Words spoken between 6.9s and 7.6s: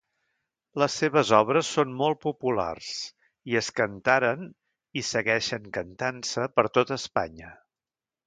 Espanya.